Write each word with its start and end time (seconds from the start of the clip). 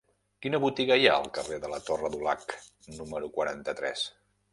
Quina 0.43 0.59
botiga 0.61 0.95
hi 1.01 1.03
ha 1.09 1.17
al 1.17 1.27
carrer 1.35 1.59
de 1.65 1.69
la 1.73 1.79
Torre 1.89 2.11
Dulac 2.15 2.55
número 2.95 3.31
quaranta-tres? 3.37 4.07